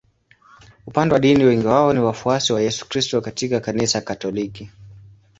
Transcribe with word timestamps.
Upande 0.87 1.13
wa 1.13 1.19
dini 1.19 1.43
wengi 1.43 1.67
wao 1.67 1.93
ni 1.93 1.99
wafuasi 1.99 2.53
wa 2.53 2.61
Yesu 2.61 2.89
Kristo 2.89 3.21
katika 3.21 3.59
Kanisa 3.59 4.01
Katoliki. 4.01 4.69